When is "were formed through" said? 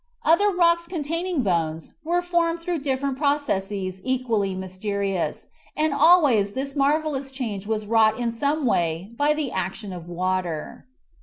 2.03-2.79